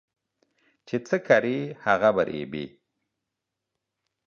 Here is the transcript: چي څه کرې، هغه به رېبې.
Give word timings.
چي 0.87 0.95
څه 1.07 1.17
کرې، 1.27 1.57
هغه 1.85 2.09
به 2.15 2.23
رېبې. 2.29 2.65